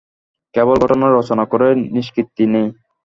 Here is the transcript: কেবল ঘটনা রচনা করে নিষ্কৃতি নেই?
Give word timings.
কেবল 0.55 0.75
ঘটনা 0.83 1.05
রচনা 1.09 1.43
করে 1.51 1.67
নিষ্কৃতি 1.93 2.43
নেই? 2.53 2.67